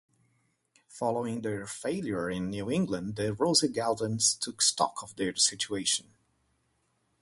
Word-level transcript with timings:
Following 0.89 1.41
their 1.43 1.67
failure 1.67 2.27
in 2.27 2.49
New 2.49 2.71
England, 2.71 3.17
the 3.17 3.35
Rosengartens 3.35 4.35
took 4.39 4.59
stock 4.63 5.03
of 5.03 5.15
their 5.15 5.35
situation. 5.35 6.15